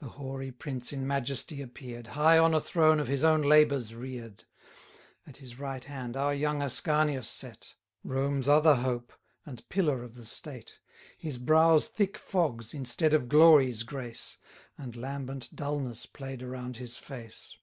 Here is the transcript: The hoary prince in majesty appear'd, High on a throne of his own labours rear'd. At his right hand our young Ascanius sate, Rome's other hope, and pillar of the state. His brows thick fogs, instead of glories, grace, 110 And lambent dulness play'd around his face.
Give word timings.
The 0.00 0.08
hoary 0.08 0.50
prince 0.50 0.92
in 0.92 1.06
majesty 1.06 1.62
appear'd, 1.62 2.08
High 2.08 2.38
on 2.38 2.54
a 2.54 2.60
throne 2.60 2.98
of 2.98 3.06
his 3.06 3.22
own 3.22 3.40
labours 3.40 3.94
rear'd. 3.94 4.42
At 5.28 5.36
his 5.36 5.60
right 5.60 5.84
hand 5.84 6.16
our 6.16 6.34
young 6.34 6.60
Ascanius 6.60 7.28
sate, 7.28 7.76
Rome's 8.02 8.48
other 8.48 8.74
hope, 8.74 9.12
and 9.46 9.68
pillar 9.68 10.02
of 10.02 10.16
the 10.16 10.24
state. 10.24 10.80
His 11.16 11.38
brows 11.38 11.86
thick 11.86 12.16
fogs, 12.18 12.74
instead 12.74 13.14
of 13.14 13.28
glories, 13.28 13.84
grace, 13.84 14.38
110 14.74 14.84
And 14.84 14.96
lambent 14.96 15.54
dulness 15.54 16.04
play'd 16.04 16.42
around 16.42 16.78
his 16.78 16.96
face. 16.98 17.54